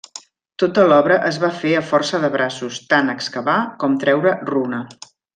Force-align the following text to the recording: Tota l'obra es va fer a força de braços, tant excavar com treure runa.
Tota 0.61 0.85
l'obra 0.91 1.17
es 1.27 1.35
va 1.43 1.49
fer 1.57 1.73
a 1.79 1.83
força 1.91 2.21
de 2.25 2.31
braços, 2.37 2.79
tant 2.95 3.11
excavar 3.17 3.59
com 3.85 3.99
treure 4.05 4.33
runa. 4.53 4.81